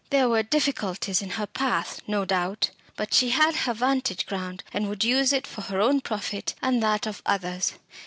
[0.09, 4.89] There were difficulties in her path, no doubt but she had her vantage ground, and
[4.89, 7.73] would use it for her own profit and that of others.